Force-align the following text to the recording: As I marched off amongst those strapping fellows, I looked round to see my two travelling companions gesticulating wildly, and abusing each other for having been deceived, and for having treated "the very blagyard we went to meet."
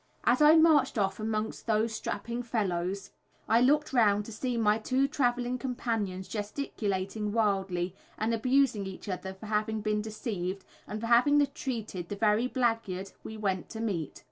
As 0.23 0.41
I 0.41 0.55
marched 0.55 0.97
off 0.97 1.19
amongst 1.19 1.67
those 1.67 1.93
strapping 1.93 2.41
fellows, 2.41 3.11
I 3.47 3.61
looked 3.61 3.93
round 3.93 4.25
to 4.25 4.31
see 4.31 4.57
my 4.57 4.79
two 4.79 5.07
travelling 5.07 5.59
companions 5.59 6.27
gesticulating 6.27 7.31
wildly, 7.33 7.93
and 8.17 8.33
abusing 8.33 8.87
each 8.87 9.07
other 9.07 9.35
for 9.35 9.45
having 9.45 9.81
been 9.81 10.01
deceived, 10.01 10.65
and 10.87 10.99
for 11.01 11.05
having 11.05 11.45
treated 11.53 12.09
"the 12.09 12.15
very 12.15 12.47
blagyard 12.49 13.11
we 13.23 13.37
went 13.37 13.69
to 13.69 13.79
meet." 13.79 14.19